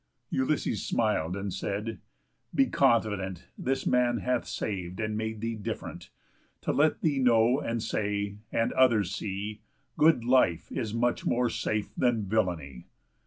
[0.31, 1.99] Ulysses smil'd, and said:
[2.55, 6.09] "Be confident This man hath sav'd and made thee different,
[6.61, 9.61] To let thee know, and say, and others see,
[9.99, 12.87] _Good life is much more safe than villany.